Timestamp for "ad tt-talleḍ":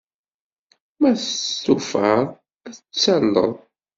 2.65-3.53